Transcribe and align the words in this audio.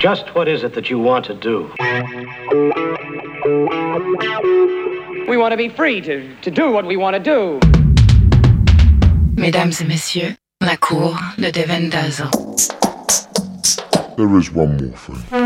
Just 0.00 0.34
what 0.34 0.48
is 0.48 0.64
it 0.64 0.72
that 0.72 0.88
you 0.88 0.98
want 0.98 1.26
to 1.26 1.34
do? 1.34 1.70
We 5.28 5.36
want 5.36 5.52
to 5.52 5.58
be 5.58 5.68
free 5.68 6.00
to, 6.00 6.34
to 6.40 6.50
do 6.50 6.70
what 6.70 6.86
we 6.86 6.96
want 6.96 7.16
to 7.16 7.20
do. 7.20 7.60
Mesdames 9.36 9.78
et 9.82 9.86
messieurs, 9.86 10.36
la 10.62 10.76
cour 10.76 11.14
de 11.36 11.52
Devin 11.52 11.90
There 14.16 14.38
is 14.38 14.50
one 14.50 14.78
more 14.78 14.96
thing. 14.96 15.39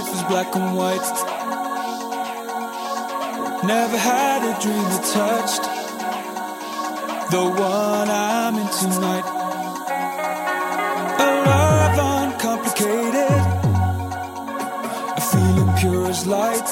Life 0.00 0.12
was 0.12 0.22
black 0.24 0.54
and 0.56 0.76
white. 0.76 1.16
Never 3.64 3.98
had 3.98 4.40
a 4.50 4.54
dream 4.62 4.84
that 4.92 5.04
touched 5.12 5.64
the 7.30 7.42
one 7.42 8.08
I'm 8.08 8.54
in 8.56 8.68
tonight. 8.80 9.26
A 11.18 11.28
love 11.50 11.98
uncomplicated, 12.22 13.40
a 15.16 15.22
feeling 15.30 15.72
pure 15.78 16.06
as 16.08 16.26
light. 16.26 16.68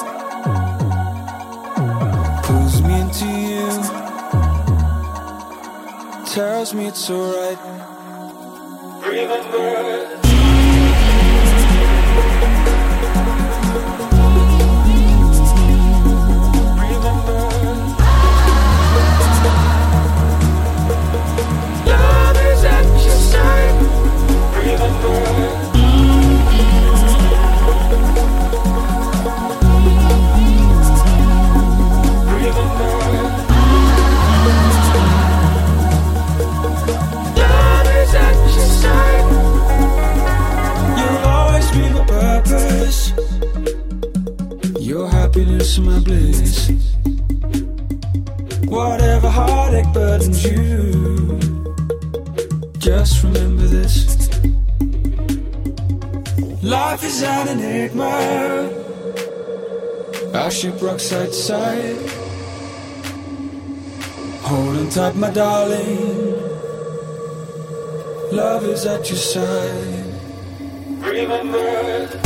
Pulls 2.45 2.81
me 2.81 2.93
into 3.01 3.27
you, 3.49 3.67
tells 6.33 6.73
me 6.73 6.87
it's 6.87 7.09
alright. 7.09 7.59
Remember. 9.05 10.08
Just 53.09 53.23
remember 53.23 53.63
this. 53.63 54.29
Life 56.61 57.03
is 57.03 57.23
an 57.23 57.47
enigma. 57.47 58.69
Our 60.35 60.51
shipwreck 60.51 60.99
side 60.99 61.29
to 61.29 61.33
side. 61.33 61.97
Holding 64.41 64.89
tight, 64.89 65.15
my 65.15 65.31
darling. 65.31 66.35
Love 68.31 68.65
is 68.65 68.85
at 68.85 69.09
your 69.09 69.17
side. 69.17 70.05
Remember. 71.01 72.18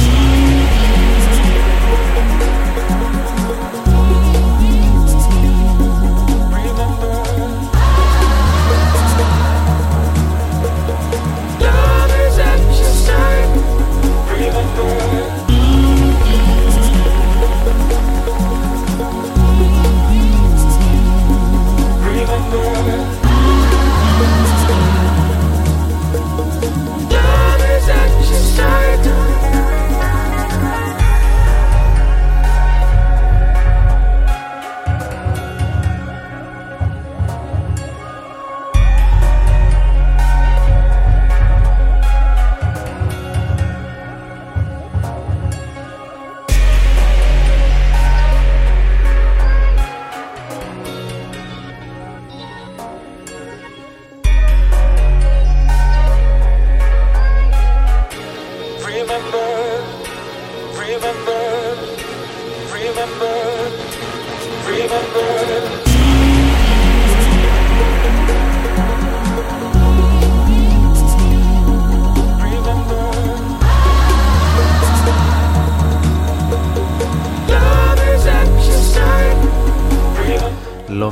know. 22.53 23.12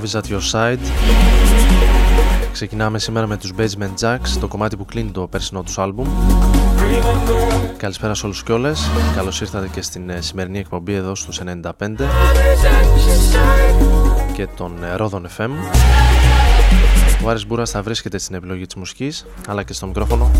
Love 0.02 0.14
is 0.14 0.22
at 0.22 0.32
your 0.32 0.52
side. 0.52 0.80
Ξεκινάμε 2.52 3.00
σήμερα 3.00 3.28
με 3.28 3.38
τους 3.38 3.52
Basement 3.58 3.94
Jacks, 4.00 4.28
το 4.40 4.48
κομμάτι 4.48 4.78
που 4.78 4.86
κλείνει 4.86 5.12
το 5.12 5.28
περσινό 5.28 5.64
τους 5.64 5.78
άλμπουμ. 5.78 6.08
Καλησπέρα 7.78 8.14
σε 8.14 8.26
όλους 8.26 8.44
και 8.44 8.52
όλες. 8.52 8.90
Καλώς 9.16 9.42
ήρθατε 9.42 9.68
και 9.68 9.82
στην 9.82 10.10
ε, 10.10 10.22
σημερινή 10.22 10.60
εκπομπή 10.60 10.94
εδώ 10.94 11.16
στους 11.16 11.40
95 11.46 11.72
και 14.34 14.48
τον 14.48 14.84
ε, 14.84 14.96
Ρόδον 14.96 15.28
FM. 15.38 15.50
Ο 17.24 17.30
Άρης 17.30 17.46
Μπούρας 17.48 17.72
θα 17.72 17.82
βρίσκεται 17.82 18.18
στην 18.18 18.36
επιλογή 18.36 18.66
της 18.66 18.76
μουσικής, 18.76 19.26
αλλά 19.48 19.64
και 19.64 19.74
στο 19.74 19.88
μικρόφωνο 19.88 20.32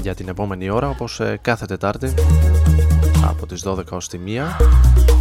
για 0.00 0.14
την 0.14 0.28
επόμενη 0.28 0.70
ώρα, 0.70 0.88
όπως 0.88 1.20
ε, 1.20 1.38
κάθε 1.42 1.66
Τετάρτη 1.66 2.14
από 3.26 3.46
τις 3.46 3.64
12 3.66 3.84
ως 3.90 4.08
τη 4.08 4.18
1 4.26 5.13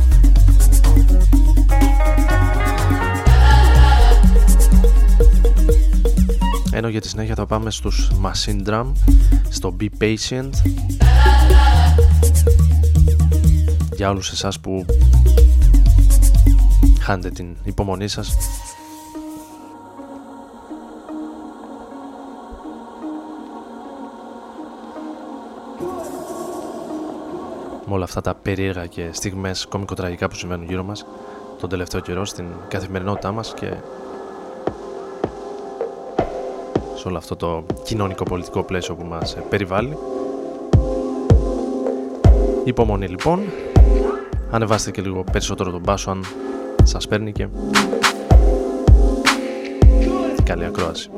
Ενώ 6.75 6.87
για 6.87 7.01
τη 7.01 7.07
συνέχεια 7.07 7.35
θα 7.35 7.45
πάμε 7.45 7.71
στους 7.71 8.11
Machine 8.23 8.67
Drum 8.67 8.91
στο 9.49 9.75
Be 9.79 9.87
Patient. 9.99 10.49
Για 13.95 14.09
όλους 14.09 14.31
εσάς 14.31 14.59
που 14.59 14.85
χάνετε 16.99 17.29
την 17.29 17.55
υπομονή 17.63 18.07
σας. 18.07 18.37
Με 27.85 27.93
όλα 27.93 28.03
αυτά 28.03 28.21
τα 28.21 28.33
περίεργα 28.35 28.85
και 28.85 29.09
στιγμές 29.11 29.65
κομικοτραγικά 29.65 30.27
που 30.27 30.35
συμβαίνουν 30.35 30.65
γύρω 30.65 30.83
μας 30.83 31.05
τον 31.59 31.69
τελευταίο 31.69 32.01
καιρό 32.01 32.25
στην 32.25 32.45
καθημερινότητά 32.67 33.31
μας 33.31 33.53
και 33.53 33.73
σε 37.03 37.09
όλο 37.09 37.17
αυτό 37.17 37.35
το 37.35 37.65
κοινωνικό-πολιτικό 37.83 38.63
πλαίσιο 38.63 38.95
που 38.95 39.05
μας 39.05 39.37
περιβάλλει. 39.49 39.97
Υπομονή 42.63 43.07
λοιπόν. 43.07 43.39
Ανεβάστε 44.51 44.91
και 44.91 45.01
λίγο 45.01 45.23
περισσότερο 45.31 45.71
τον 45.71 45.81
μπάσο 45.81 46.11
αν 46.11 46.23
σας 46.83 47.07
παίρνει 47.07 47.31
και 47.31 47.47
καλή 50.43 50.65
ακρόαση. 50.65 51.09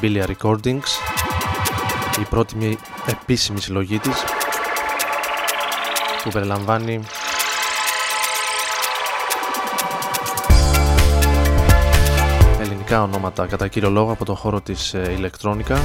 Flexibilia 0.00 0.26
Recordings. 0.26 0.90
Η 2.20 2.24
πρώτη 2.30 2.78
επίσημη 3.06 3.60
συλλογή 3.60 3.98
της 3.98 4.24
που 6.24 6.30
περιλαμβάνει 6.30 7.00
ελληνικά 12.60 13.02
ονόματα 13.02 13.46
κατά 13.46 13.68
κύριο 13.68 13.90
λόγο 13.90 14.12
από 14.12 14.24
τον 14.24 14.36
χώρο 14.36 14.60
της 14.60 14.94
ε, 14.94 15.12
ηλεκτρόνικα. 15.16 15.78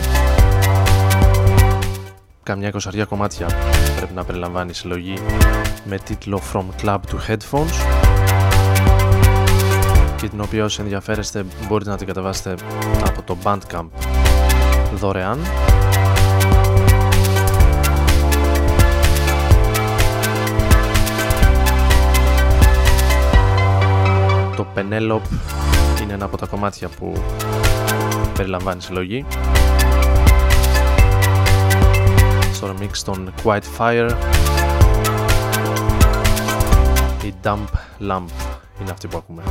Καμιά 2.44 2.68
εικοσαριά 2.68 3.06
κομμάτια 3.06 3.48
πρέπει 3.98 4.14
να 4.14 4.24
περιλαμβάνει 4.24 4.70
η 4.70 4.74
συλλογή 4.74 5.18
με 5.86 5.98
τίτλο 5.98 6.42
From 6.54 6.66
Club 6.84 7.00
to 7.12 7.18
Headphones 7.28 8.06
και 10.26 10.32
την 10.32 10.42
οποία 10.42 10.64
όσοι 10.64 10.82
ενδιαφέρεστε 10.82 11.46
μπορείτε 11.68 11.90
να 11.90 11.98
την 11.98 12.08
κατεβάσετε 12.08 12.56
από 13.06 13.22
το 13.22 13.38
Bandcamp 13.44 13.88
δωρεάν. 14.96 15.40
Το 24.56 24.66
Penelope 24.76 25.36
είναι 26.02 26.14
ένα 26.14 26.26
από 26.26 26.38
τα 26.38 26.46
κομμάτια 26.46 26.90
που 27.00 27.14
περιλαμβάνει 28.38 28.82
συλλογή. 28.82 29.26
Στο 32.54 32.68
remix 32.68 32.98
των 33.06 33.34
Quiet 33.44 33.62
Fire. 33.78 34.12
Η 37.24 37.34
Dump 37.44 37.66
Lamp 38.10 38.30
είναι 38.82 38.92
αυτή 38.92 39.08
που 39.08 39.18
ακούμε. 39.18 39.42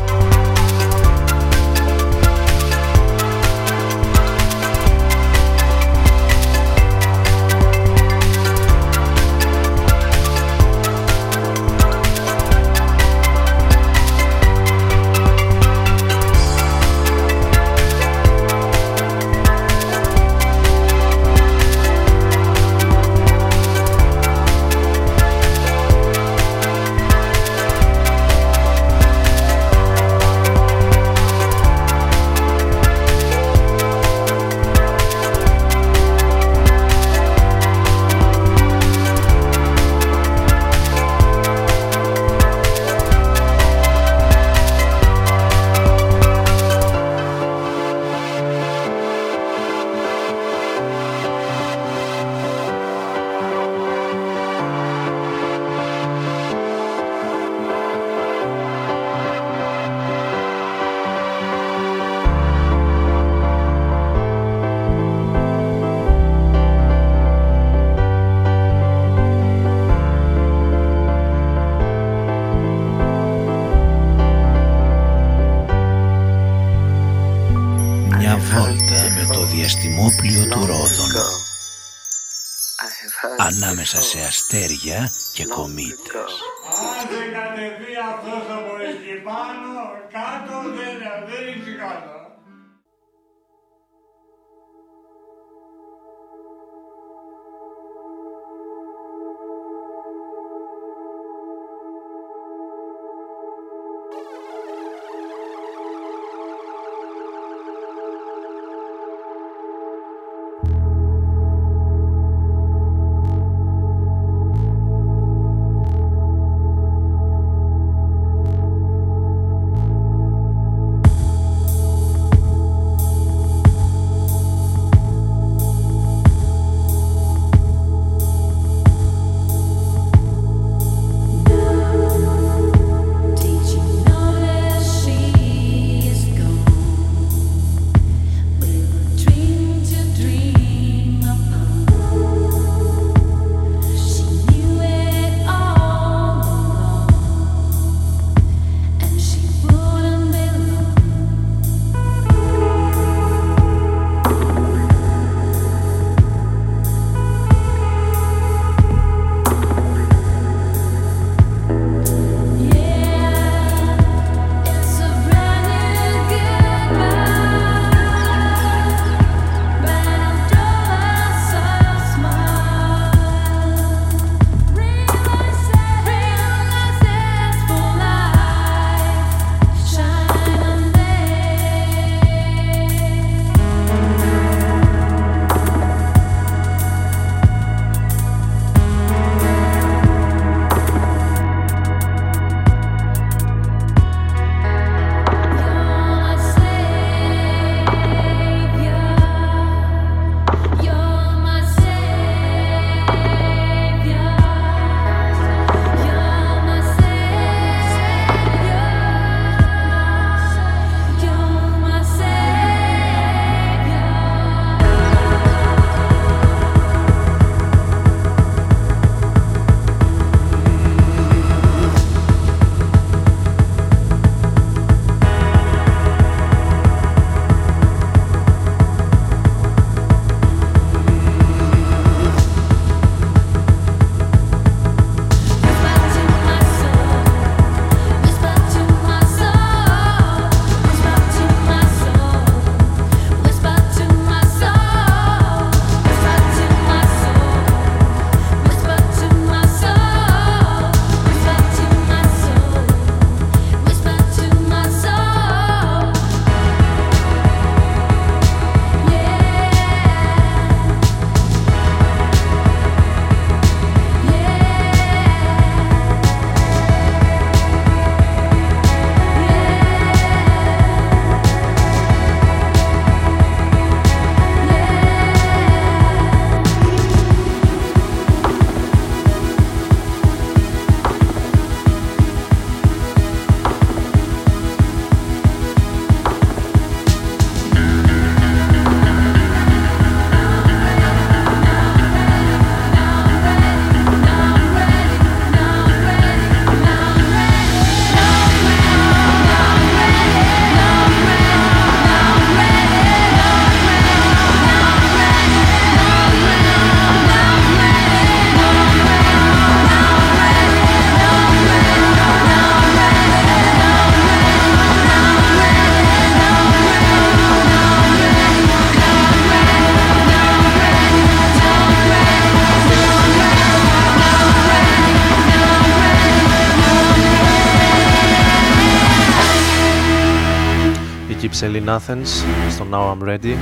In 331.84 331.88
Athens 331.88 332.26
στο 332.70 332.86
Now 332.90 333.12
I'm 333.12 333.28
Ready 333.28 333.54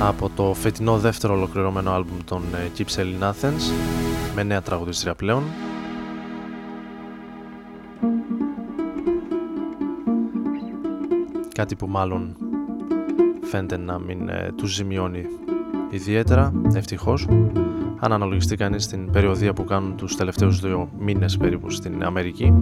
από 0.00 0.30
το 0.36 0.54
φετινό 0.54 0.98
δεύτερο 0.98 1.34
ολοκληρωμένο 1.34 1.90
άλμπουμ 1.90 2.16
των 2.24 2.42
Gypsy 2.78 3.00
in 3.00 3.28
Athens 3.28 3.72
με 4.34 4.42
νέα 4.42 4.62
τραγουδίστρια 4.62 5.14
πλέον. 5.14 5.42
Κάτι 11.54 11.76
που 11.76 11.86
μάλλον 11.86 12.36
φαίνεται 13.42 13.76
να 13.76 13.98
μην 13.98 14.28
ε, 14.28 14.52
τους 14.56 14.74
ζημιώνει 14.74 15.24
ιδιαίτερα, 15.90 16.52
ευτυχώς. 16.74 17.26
Αν 18.00 18.12
αναλογιστεί 18.12 18.56
κανείς 18.56 18.86
την 18.86 19.10
περιοδία 19.10 19.52
που 19.52 19.64
κάνουν 19.64 19.96
τους 19.96 20.16
τελευταίους 20.16 20.60
δύο 20.60 20.88
μήνες 20.98 21.36
περίπου 21.36 21.70
στην 21.70 22.04
Αμερική 22.04 22.52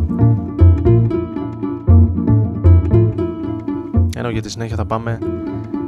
ενώ 4.26 4.34
για 4.34 4.44
τη 4.44 4.50
συνέχεια 4.50 4.76
θα 4.76 4.84
πάμε 4.84 5.18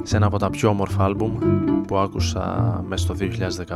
σε 0.02 0.16
ένα 0.16 0.26
από 0.26 0.38
τα 0.38 0.50
πιο 0.50 0.68
όμορφα 0.68 1.04
άλμπουμ 1.04 1.32
που 1.86 1.96
άκουσα 1.96 2.84
μέσα 2.88 3.04
στο 3.04 3.14
2015 3.66 3.68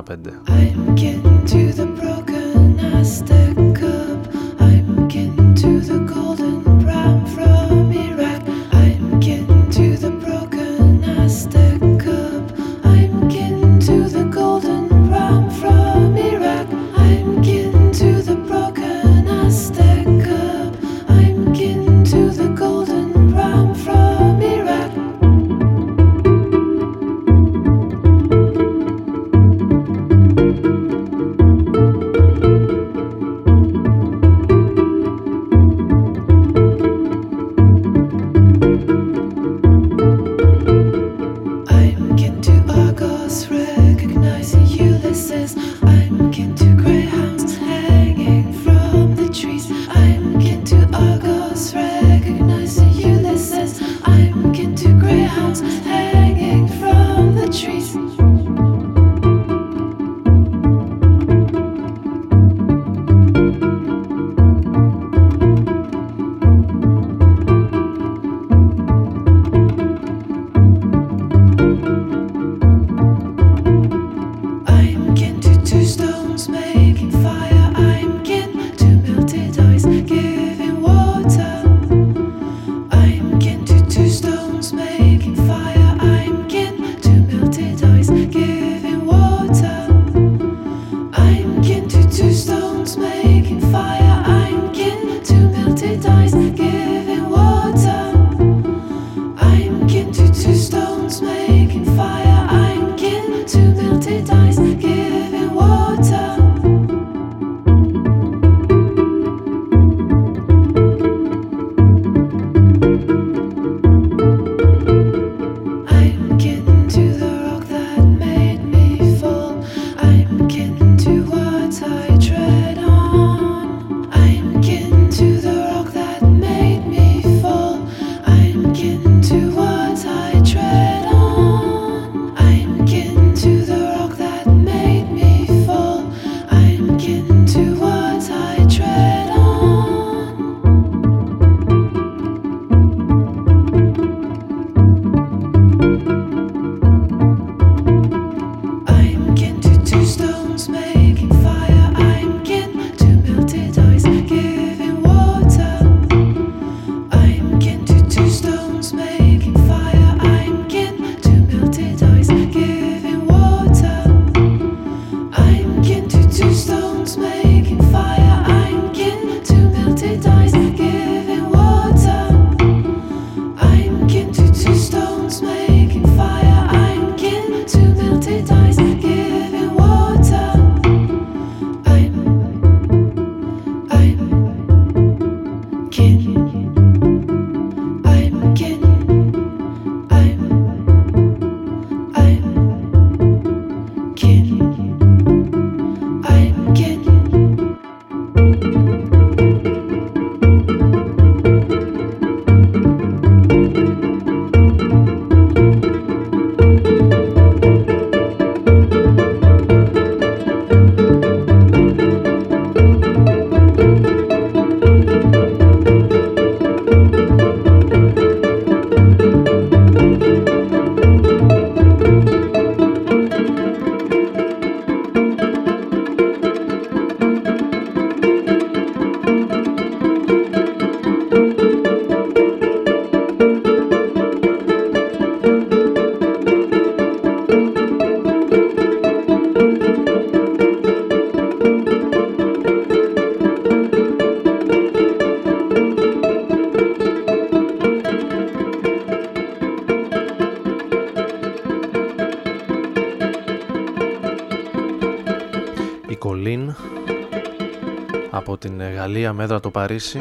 μέτρα 259.32 259.60
το 259.60 259.70
Παρίσι. 259.70 260.20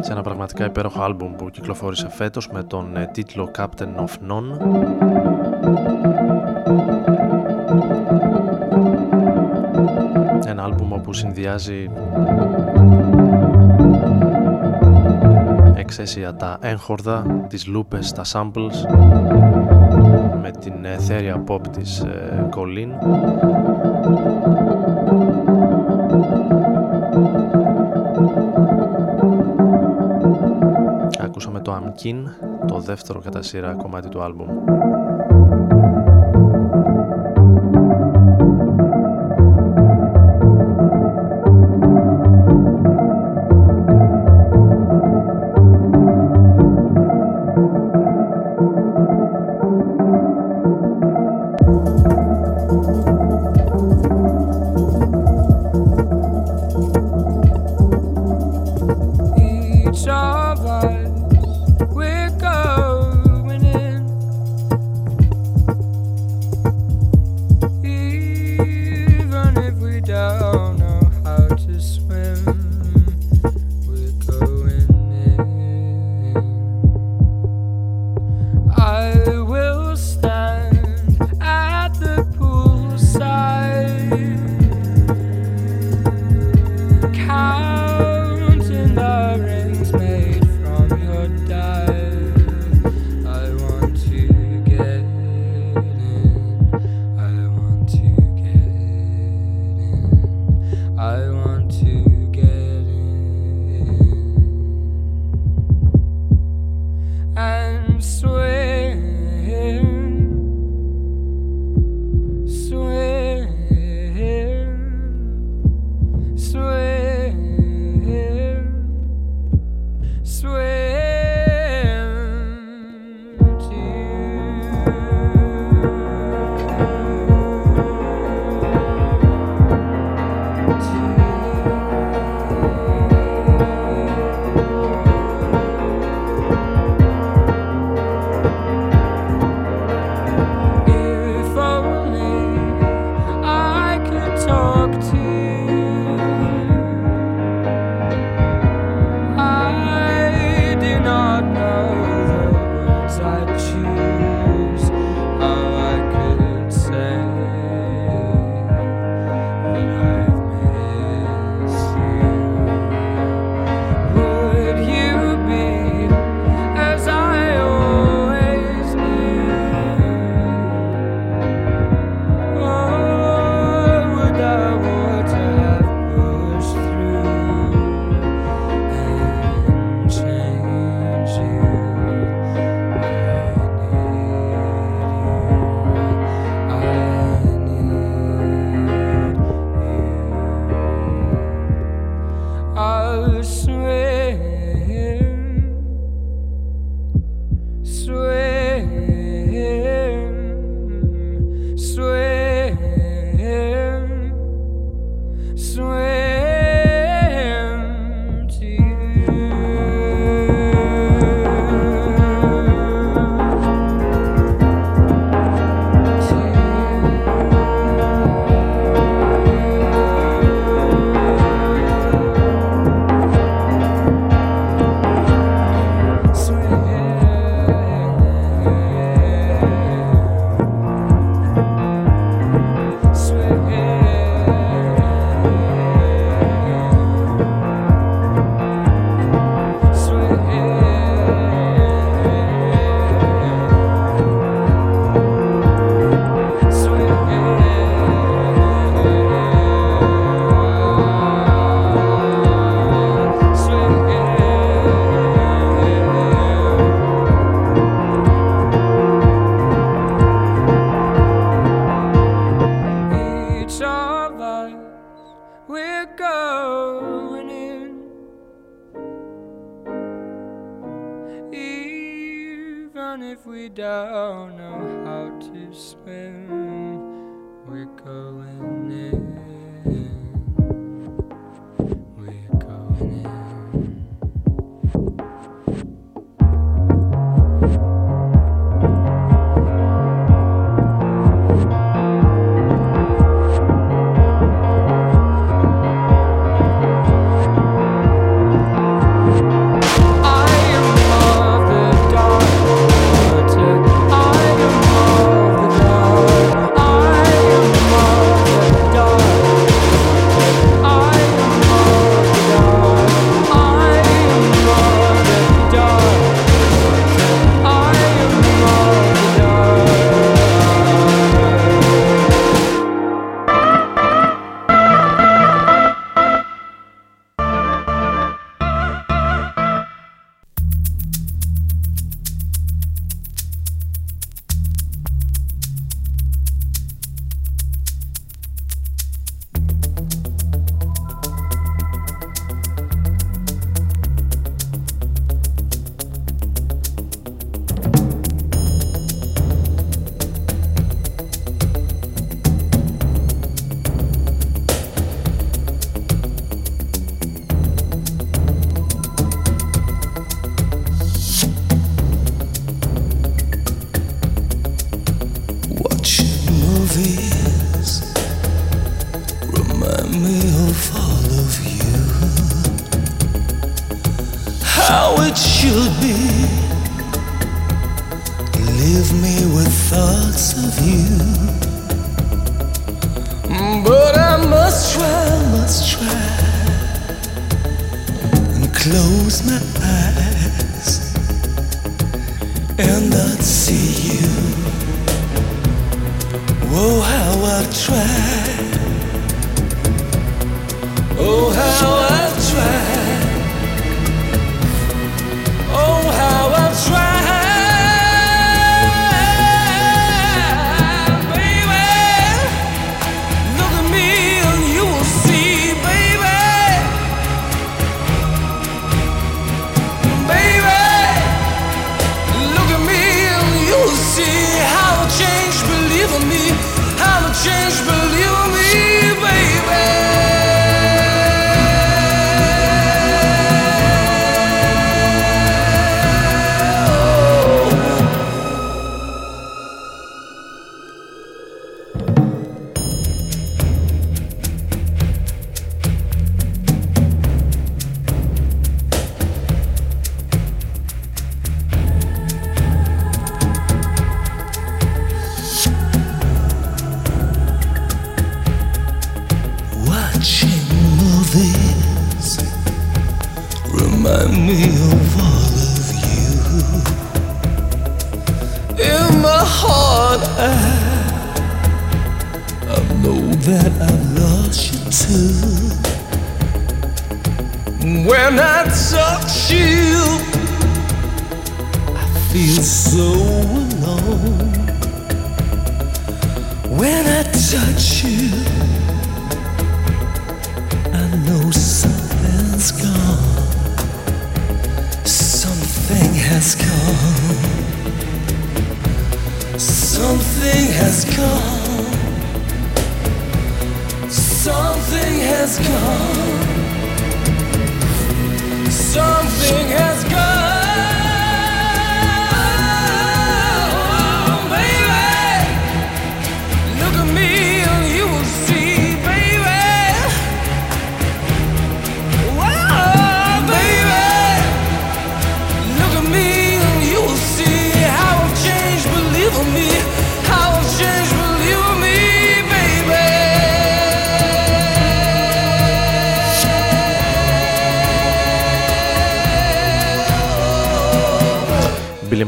Σε 0.00 0.12
ένα 0.12 0.22
πραγματικά 0.22 0.64
υπέροχο 0.64 1.02
άλμπουμ 1.02 1.36
που 1.36 1.50
κυκλοφόρησε 1.50 2.08
φέτος 2.10 2.48
με 2.48 2.62
τον 2.62 2.96
ε, 2.96 3.06
τίτλο 3.12 3.50
Captain 3.58 3.94
of 3.96 4.30
None. 4.30 4.58
Ένα 10.46 10.62
άλμπουμ 10.62 10.92
όπου 10.92 11.12
συνδυάζει 11.12 11.90
εξαίσια 15.74 16.34
τα 16.34 16.58
έγχορδα, 16.60 17.44
τις 17.48 17.66
λούπες, 17.66 18.12
τα 18.12 18.22
samples 18.32 18.74
με 20.42 20.50
την 20.50 20.84
εθέρια 20.84 21.44
pop 21.46 21.68
της 21.68 22.04
Colin 22.56 22.90
Ακούσαμε 31.20 31.60
το 31.60 31.74
Amkin, 31.74 32.24
το 32.66 32.78
δεύτερο 32.80 33.20
κατά 33.20 33.42
σειρά 33.42 33.74
κομμάτι 33.74 34.08
του 34.08 34.22
άλμπουμ. 34.22 34.48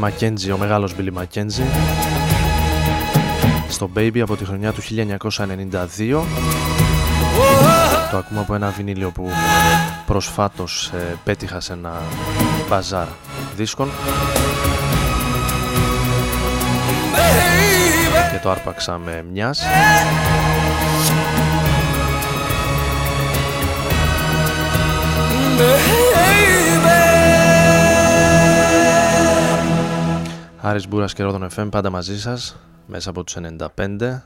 Billy 0.05 0.11
Mackenzie, 0.11 0.53
ο 0.53 0.57
μεγάλος 0.57 0.93
Billy 0.97 1.21
Mackenzie 1.21 1.65
στο 3.69 3.89
Baby 3.95 4.19
από 4.19 4.35
τη 4.35 4.45
χρονιά 4.45 4.73
του 4.73 4.81
1992 4.81 6.21
το 8.11 8.17
ακούμε 8.17 8.39
από 8.39 8.55
ένα 8.55 8.69
βινίλιο 8.69 9.11
που 9.11 9.29
προσφάτως 10.05 10.91
ε, 10.93 11.17
πέτυχα 11.23 11.59
σε 11.59 11.73
ένα 11.73 12.01
μπαζάρ 12.69 13.07
δίσκων. 13.55 13.89
Και 18.31 18.39
το 18.41 18.49
άρπαξα 18.49 18.97
με 18.97 19.25
μιας 19.31 19.61
Άρης 30.67 30.87
Μπούρας 30.87 31.13
και 31.13 31.23
Ρόδον 31.23 31.47
FM 31.55 31.67
πάντα 31.71 31.89
μαζί 31.89 32.19
σας 32.19 32.57
μέσα 32.87 33.09
από 33.09 33.23
τους 33.23 33.35
95 33.77 34.21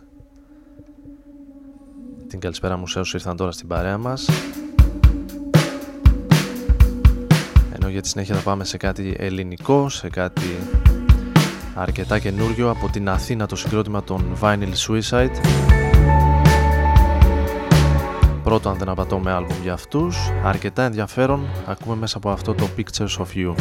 την 2.28 2.40
καλησπέρα 2.40 2.78
μου 2.78 2.88
σε 2.88 3.00
όσους 3.00 3.14
ήρθαν 3.14 3.36
τώρα 3.36 3.52
στην 3.52 3.68
παρέα 3.68 3.98
μας. 3.98 4.30
Ενώ 7.74 7.90
για 7.90 8.02
τη 8.02 8.08
συνέχεια 8.08 8.36
θα 8.36 8.42
πάμε 8.42 8.64
σε 8.64 8.78
κάτι 8.78 9.16
ελληνικό 9.18 9.90
σε 9.90 10.10
κάτι 10.10 10.58
αρκετά 11.76 12.20
καινούριο 12.20 12.70
από 12.70 12.90
την 12.92 13.10
Αθήνα 13.10 13.46
το 13.46 13.56
συγκρότημα 13.56 14.04
των 14.04 14.38
Vinyl 14.42 14.74
Suicide. 14.88 15.36
Πρώτο 18.44 18.70
αν 18.70 18.78
δεν 18.78 18.90
απατώ 18.90 19.20
με 19.20 19.32
άλμπουμ 19.32 19.62
για 19.62 19.74
αυτούς. 19.74 20.18
Αρκετά 20.44 20.84
ενδιαφέρον 20.84 21.48
ακούμε 21.66 21.96
μέσα 21.96 22.18
από 22.18 22.30
αυτό 22.30 22.54
το 22.54 22.70
Pictures 22.78 23.18
of 23.18 23.36
You 23.36 23.56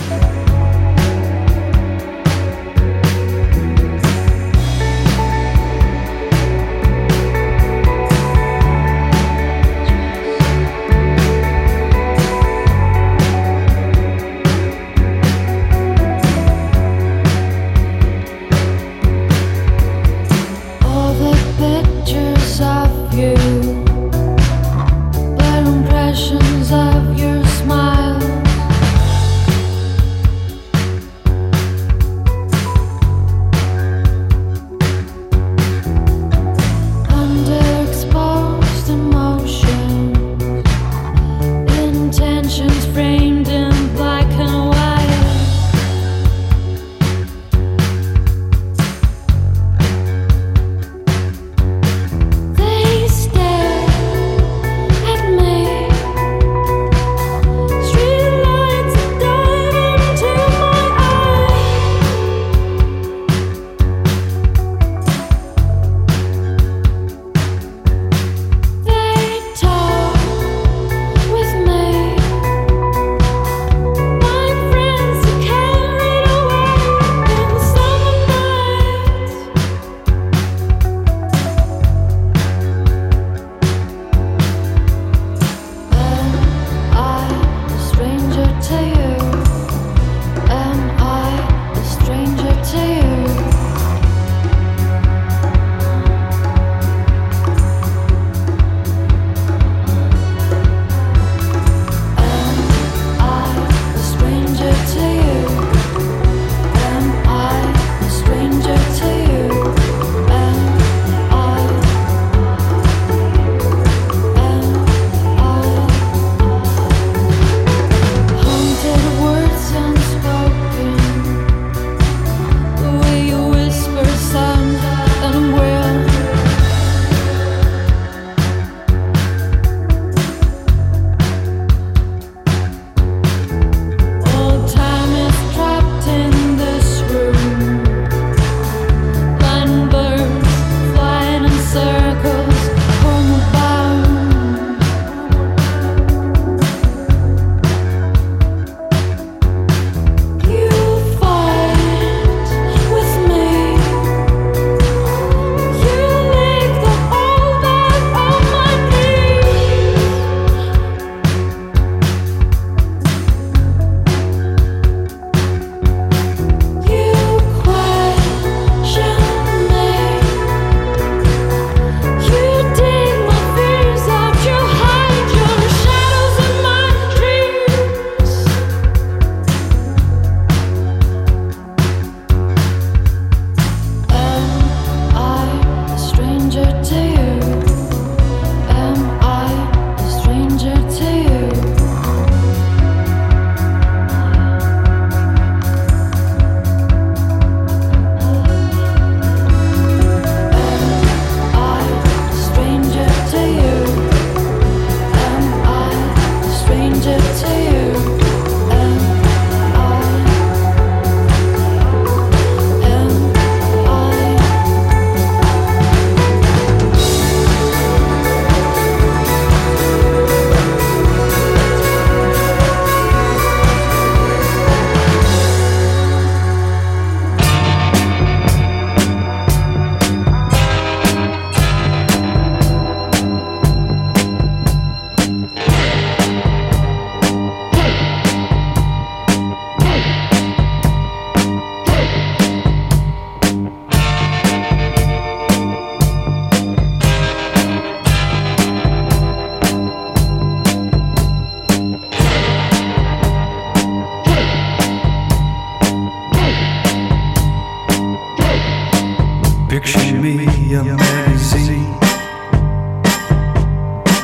magazine, 260.84 261.94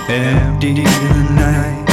empty 0.08 0.74
the 0.74 1.34
night. 1.34 1.83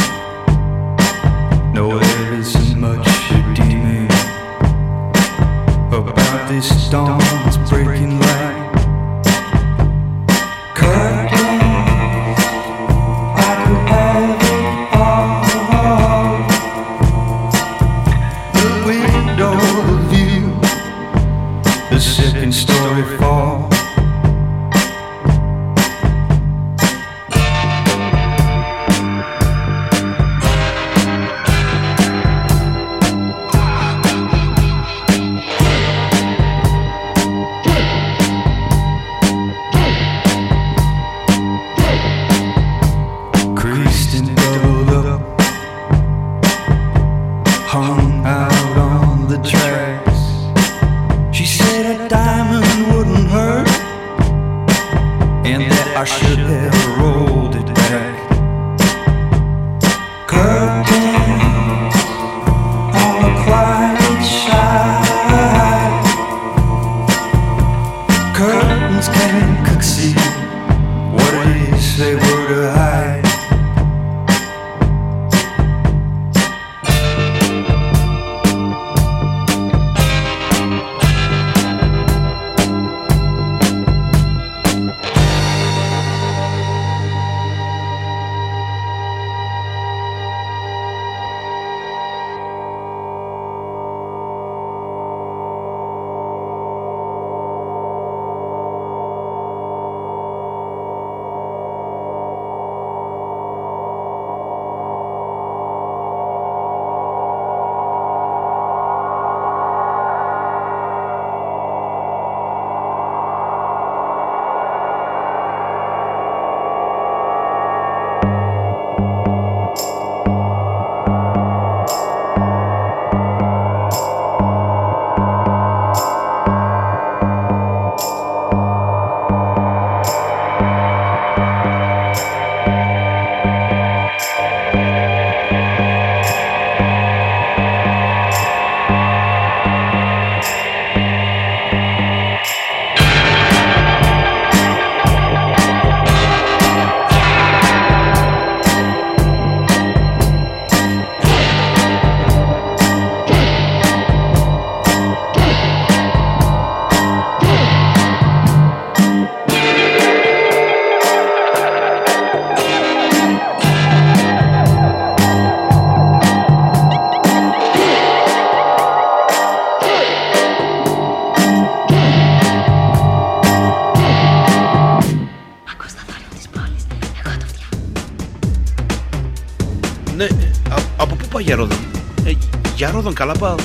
Ρόδον. 181.56 181.78
Ε, 182.26 182.32
για 182.76 182.92
Ρόδον 182.92 183.14
Καλάμπα, 183.14 183.56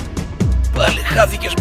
πάλι 0.75 1.01
χάθηκες 1.01 1.55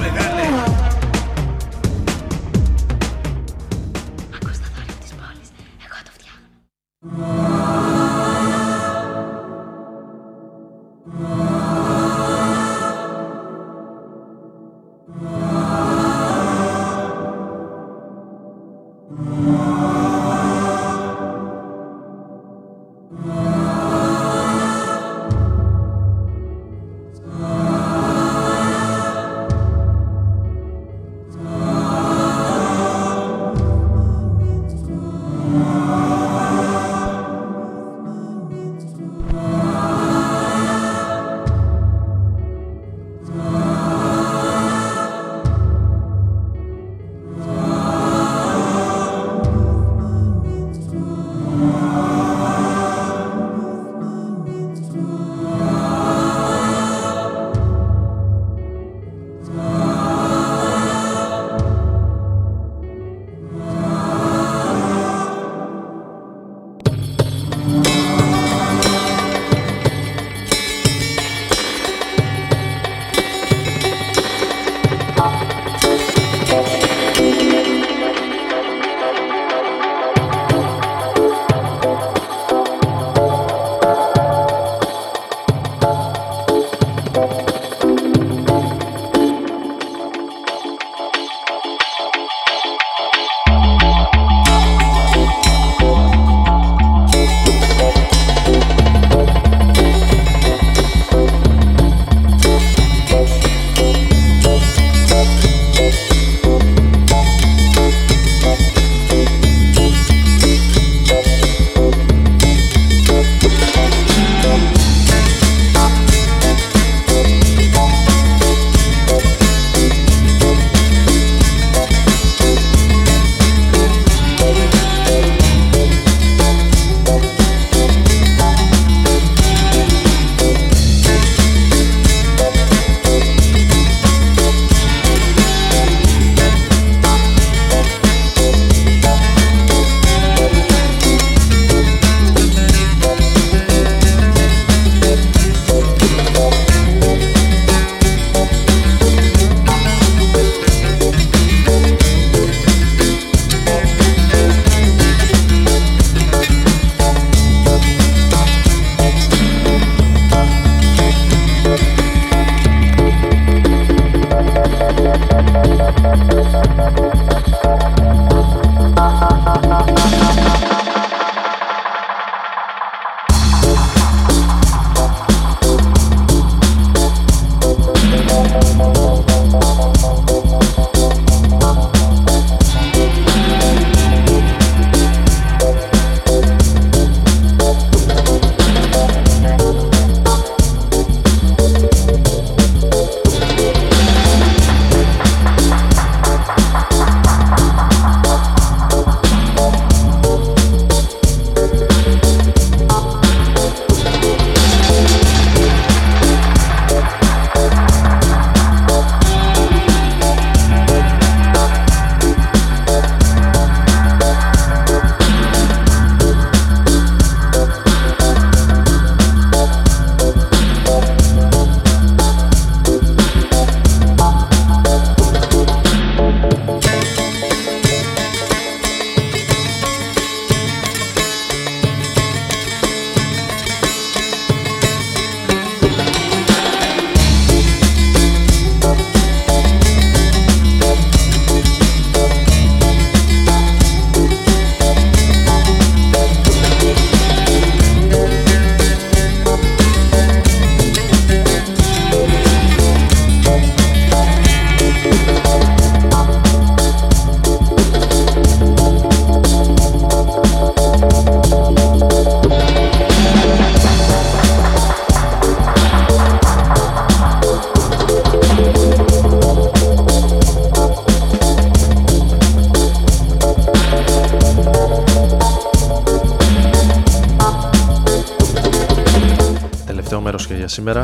σήμερα. 280.76 281.03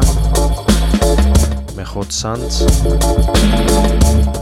Με 1.76 1.86
Hot 1.96 2.22
Sands. 2.22 2.56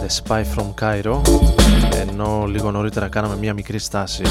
The 0.02 0.10
Spy 0.24 0.44
from 0.56 0.74
Cairo. 0.82 1.22
Ενώ 2.02 2.46
λίγο 2.48 2.72
νωρίτερα 2.72 3.08
κάναμε 3.08 3.36
μια 3.36 3.54
μικρή 3.54 3.80
στάση 3.80 4.24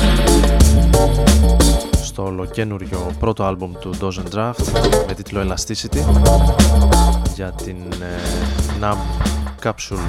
στο 2.03 2.24
ολοκένουριο 2.24 3.11
πρώτο 3.18 3.44
άλμπουμ 3.44 3.72
του 3.80 3.94
Dozen 4.01 4.34
Draft 4.34 4.64
με 5.07 5.14
τίτλο 5.14 5.40
Elasticity 5.40 6.01
για 7.34 7.53
την 7.53 7.76
ε, 7.90 8.18
NAM 8.80 8.96
Capsule. 9.64 10.01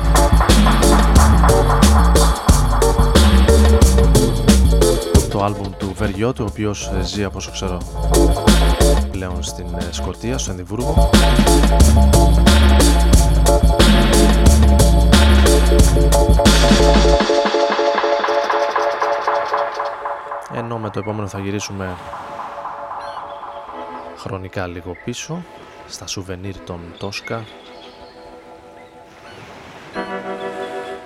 Το 5.29 5.43
άλμπουμ 5.43 5.69
του 5.77 5.93
Βεργιώτου 5.97 6.43
ο 6.43 6.47
οποίος 6.51 6.91
ε, 6.99 7.03
ζει 7.03 7.23
από 7.23 7.37
όσο 7.37 7.51
ξέρω 7.51 7.77
πλέον 9.19 9.43
στην 9.43 9.65
ε, 9.75 9.91
Σκοτία, 9.91 10.37
στο 10.37 10.51
Ενδιβούργο 10.51 11.09
ενώ 20.53 20.77
με 20.77 20.89
το 20.89 20.99
επόμενο 20.99 21.27
θα 21.27 21.39
γυρίσουμε 21.39 21.97
χρονικά 24.17 24.67
λίγο 24.67 24.95
πίσω 25.05 25.43
στα 25.87 26.07
σουβενίρ 26.07 26.57
των 26.57 26.79
Τόσκα 26.97 27.45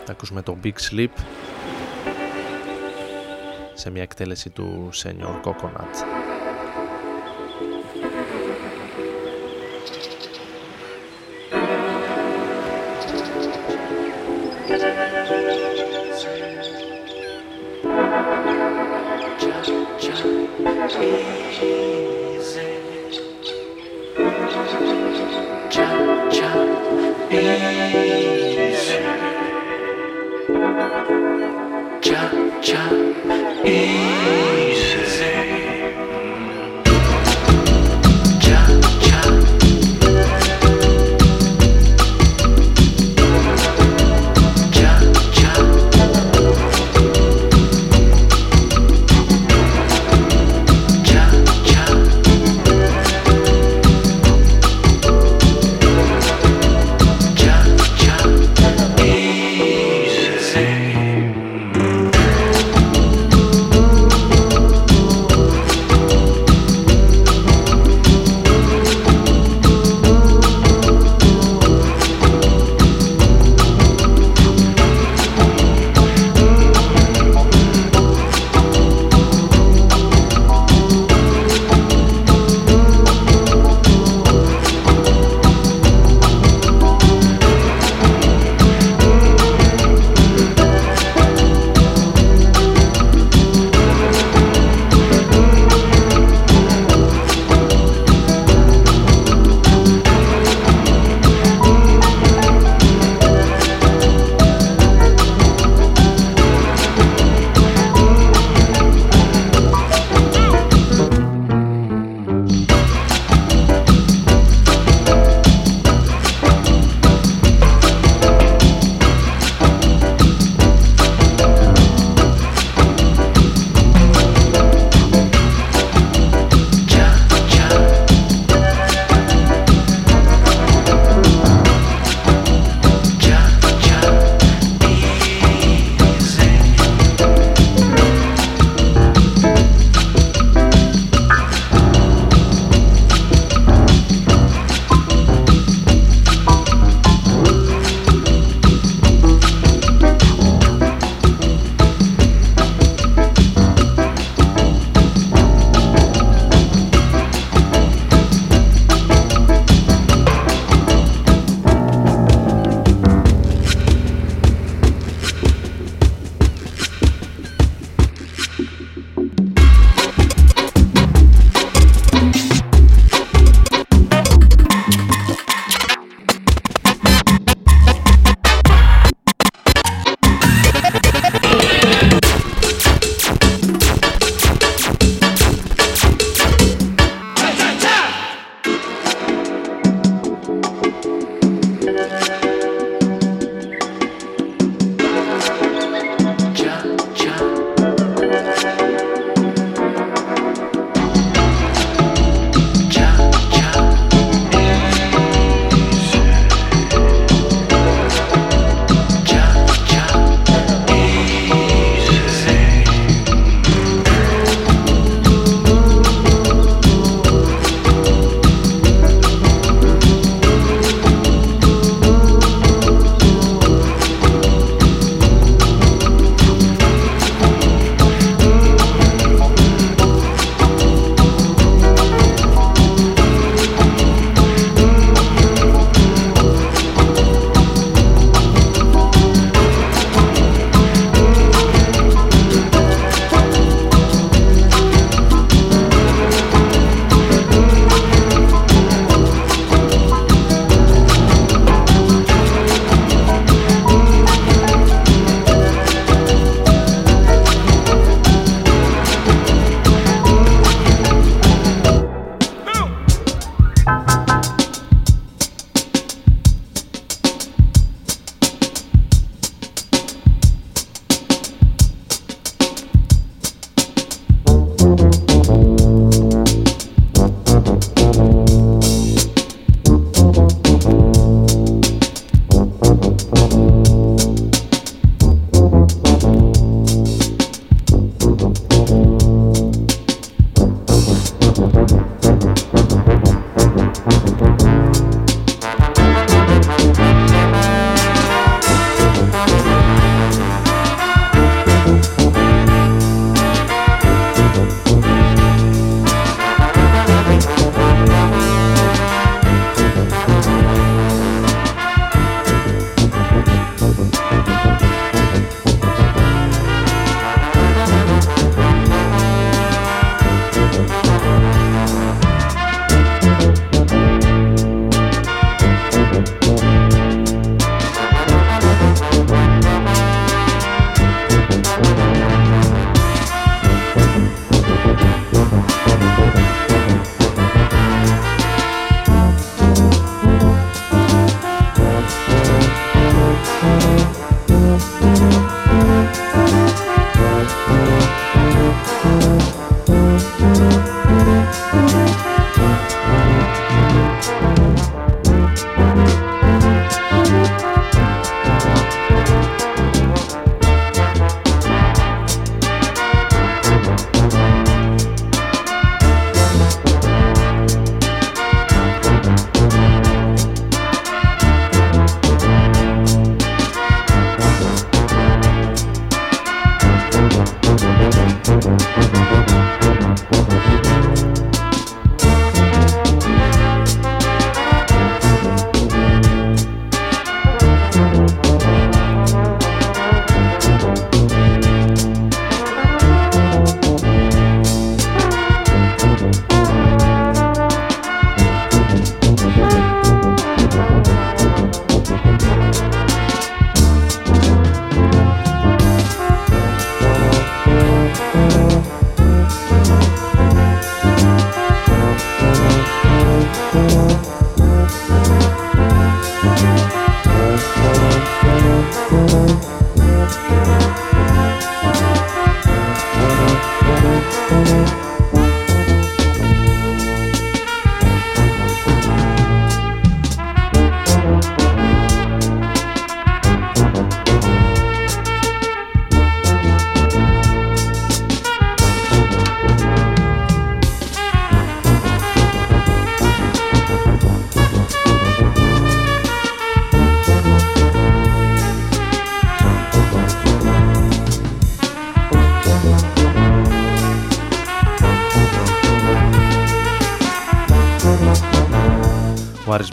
θα 0.06 0.12
ακούσουμε 0.12 0.42
το 0.42 0.58
Big 0.64 0.76
Sleep 0.92 1.12
σε 3.74 3.90
μια 3.90 4.02
εκτέλεση 4.02 4.50
του 4.50 4.90
Senior 4.94 5.42
Coconut. 5.50 6.13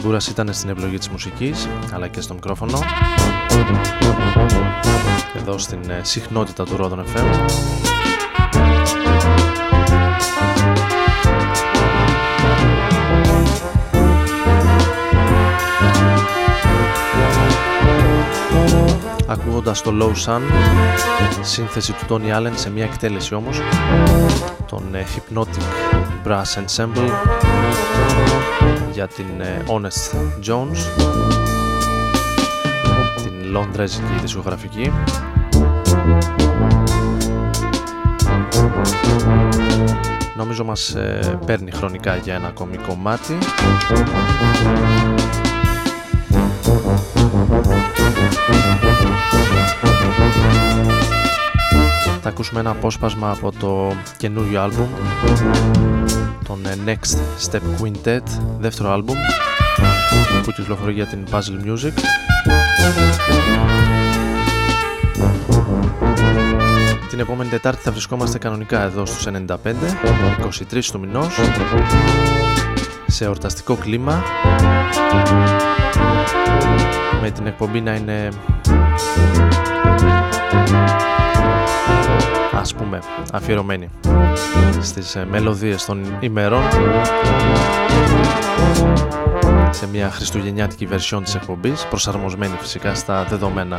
Μπούρας 0.01 0.27
ήταν 0.27 0.53
στην 0.53 0.69
επιλογή 0.69 0.97
της 0.97 1.09
μουσικής 1.09 1.67
αλλά 1.93 2.07
και 2.07 2.21
στο 2.21 2.33
μικρόφωνο. 2.33 2.79
Εδώ 5.35 5.57
στην 5.57 5.89
ε, 5.89 5.99
συχνότητα 6.03 6.63
του 6.63 6.77
Rodon 6.79 6.99
FM 6.99 7.49
ακούγοντας 19.27 19.81
το 19.81 19.91
Low 19.99 20.25
Sun 20.25 20.41
σύνθεση 21.41 21.93
του 21.93 22.05
Tony 22.09 22.37
Allen 22.37 22.51
σε 22.55 22.69
μια 22.69 22.83
εκτέλεση 22.83 23.33
όμως 23.33 23.59
τον 24.67 24.95
ε, 24.95 25.05
Hypnotic 25.15 26.27
Brass 26.27 26.63
Ensemble 26.63 27.11
για 28.93 29.07
την 29.07 29.41
ε, 29.41 29.63
Honest 29.67 30.15
Jones. 30.47 31.03
Την 33.23 33.51
λονδρέζικη 33.51 34.13
δισκογραφική. 34.21 34.91
Νομίζω 40.37 40.63
μας 40.63 40.95
ε, 40.95 41.39
παίρνει 41.45 41.71
χρονικά 41.71 42.15
για 42.15 42.33
ένα 42.33 42.47
ακόμη 42.47 42.77
κομμάτι. 42.77 43.37
Θα 52.21 52.29
ακούσουμε 52.29 52.59
ένα 52.59 52.69
απόσπασμα 52.69 53.31
από 53.31 53.51
το 53.59 53.93
καινούριο 54.17 54.61
άλμπουμ 54.61 54.87
τον 56.51 56.65
ε, 56.65 56.77
Next 56.85 57.17
Step 57.49 57.61
Quintet 57.81 58.23
δεύτερο 58.59 58.91
άλμπουμ 58.91 59.17
που 60.43 60.51
κυκλοφορεί 60.51 60.93
για 60.93 61.05
την 61.05 61.25
Puzzle 61.31 61.67
Music. 61.67 61.93
Την 67.09 67.19
επόμενη 67.19 67.49
Τετάρτη 67.49 67.81
θα 67.81 67.91
βρισκόμαστε 67.91 68.37
κανονικά 68.37 68.81
εδώ 68.81 69.05
στους 69.05 69.27
95 69.27 69.55
23 70.73 70.83
του 70.91 70.99
μηνός 70.99 71.39
σε 73.07 73.27
ορταστικό 73.27 73.75
κλίμα 73.75 74.23
με 77.21 77.31
την 77.31 77.47
εκπομπή 77.47 77.81
να 77.81 77.95
είναι 77.95 78.29
ας 82.51 82.73
πούμε 82.73 82.99
αφιερωμένη 83.33 83.89
στις 84.81 85.15
ε, 85.15 85.25
μελωδίες 85.29 85.85
των 85.85 86.17
ημερών 86.19 86.63
σε 89.69 89.87
μια 89.87 90.09
χριστουγεννιάτικη 90.09 90.87
version 90.91 91.19
της 91.23 91.35
εκπομπής 91.35 91.85
προσαρμοσμένη 91.85 92.55
φυσικά 92.59 92.95
στα 92.95 93.23
δεδομένα 93.23 93.77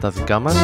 τα 0.00 0.10
δικά 0.10 0.38
μας 0.38 0.54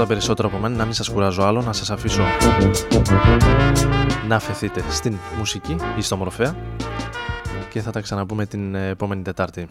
τίποτα 0.00 0.18
περισσότερο 0.18 0.48
από 0.48 0.58
μένα, 0.58 0.76
να 0.76 0.84
μην 0.84 0.94
σας 0.94 1.08
κουράζω 1.08 1.42
άλλο, 1.42 1.62
να 1.62 1.72
σας 1.72 1.90
αφήσω 1.90 2.22
να 4.28 4.36
αφαιθείτε 4.36 4.84
στην 4.90 5.16
μουσική 5.38 5.76
ή 5.98 6.02
στο 6.02 6.16
μορφέα 6.16 6.56
και 7.70 7.80
θα 7.80 7.90
τα 7.90 8.00
ξαναπούμε 8.00 8.46
την 8.46 8.74
επόμενη 8.74 9.22
Τετάρτη. 9.22 9.66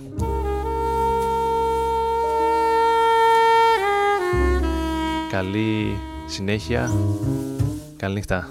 Καλή 5.31 5.97
συνέχεια, 6.25 6.91
καλή 7.97 8.13
νύχτα. 8.13 8.49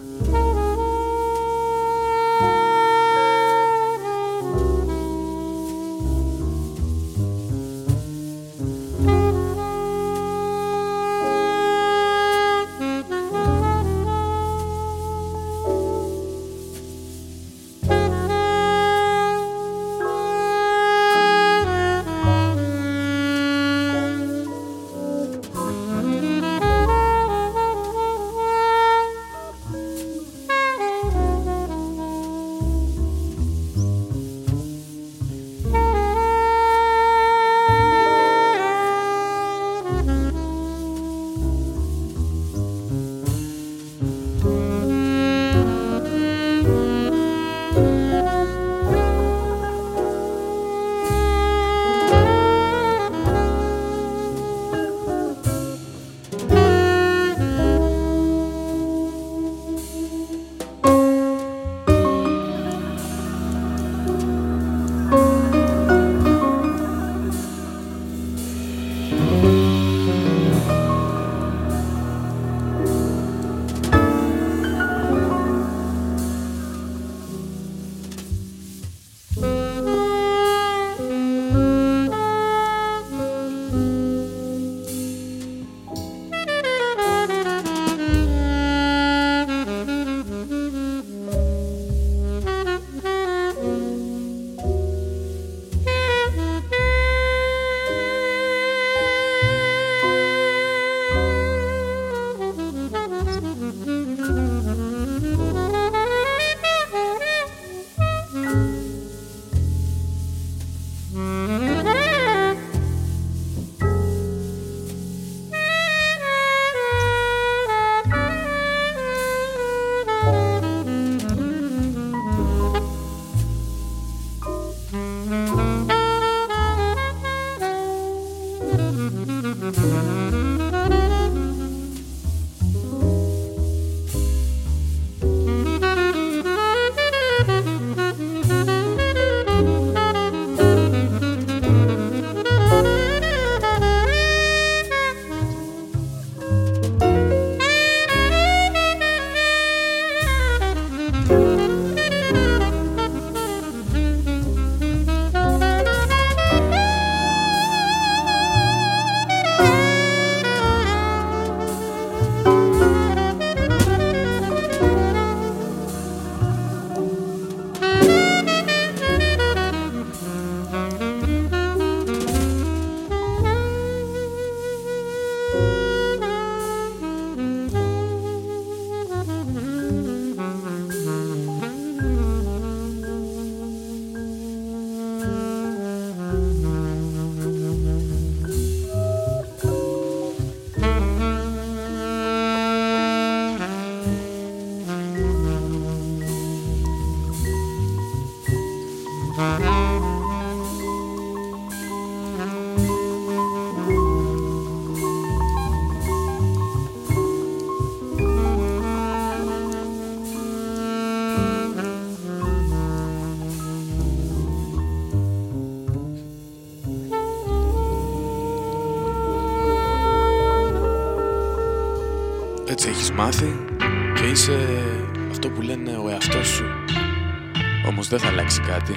Κάτι. 228.72 228.96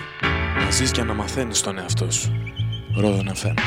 Να 0.63 0.71
ζεις 0.71 0.91
και 0.91 1.03
να 1.03 1.13
μαθαίνεις 1.13 1.61
τον 1.61 1.77
εαυτό 1.77 2.11
σου. 2.11 2.31
Ρόδο 2.95 3.23
να 3.23 3.33
φέρνω. 3.33 3.61